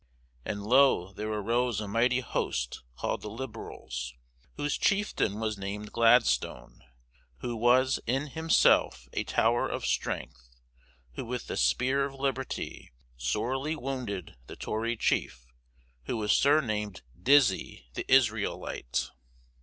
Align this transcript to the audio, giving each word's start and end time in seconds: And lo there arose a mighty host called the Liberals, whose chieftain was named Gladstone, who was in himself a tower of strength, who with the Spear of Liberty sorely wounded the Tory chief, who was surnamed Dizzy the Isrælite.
And 0.45 0.63
lo 0.65 1.13
there 1.13 1.31
arose 1.31 1.79
a 1.79 1.87
mighty 1.87 2.21
host 2.21 2.81
called 2.97 3.21
the 3.21 3.29
Liberals, 3.29 4.15
whose 4.55 4.75
chieftain 4.75 5.39
was 5.39 5.59
named 5.59 5.91
Gladstone, 5.91 6.81
who 7.41 7.55
was 7.55 7.99
in 8.07 8.25
himself 8.29 9.07
a 9.13 9.23
tower 9.23 9.69
of 9.69 9.85
strength, 9.85 10.49
who 11.13 11.23
with 11.23 11.45
the 11.45 11.55
Spear 11.55 12.03
of 12.05 12.15
Liberty 12.15 12.91
sorely 13.15 13.75
wounded 13.75 14.37
the 14.47 14.55
Tory 14.55 14.97
chief, 14.97 15.45
who 16.05 16.17
was 16.17 16.31
surnamed 16.31 17.03
Dizzy 17.21 17.85
the 17.93 18.03
Isrælite. 18.11 19.11